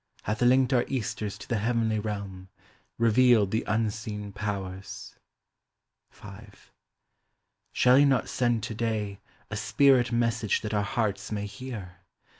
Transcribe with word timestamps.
Hath 0.23 0.41
linked 0.41 0.73
our 0.73 0.83
Easters 0.87 1.37
to 1.37 1.47
the 1.47 1.59
heavenly 1.59 1.99
realm, 1.99 2.49
Revealed 2.97 3.51
the 3.51 3.63
unseen 3.67 4.31
powers,— 4.31 5.13
V. 6.11 6.47
Shall 7.71 7.97
he 7.97 8.05
not 8.05 8.27
send 8.27 8.63
today 8.63 9.19
A 9.51 9.55
spirit 9.55 10.11
message 10.11 10.61
that 10.61 10.73
our 10.73 10.81
hearts 10.81 11.31
may 11.31 11.45
hear? 11.45 11.97